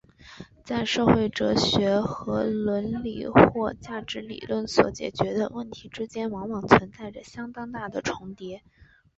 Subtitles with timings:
[0.63, 8.63] 在社会哲学和伦理或价值理论所解决的问题之间往往存在着相当大的重叠。